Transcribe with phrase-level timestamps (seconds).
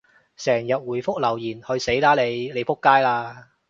[0.35, 2.49] 成日回覆留言，去死啦你！
[2.53, 3.51] 你仆街啦！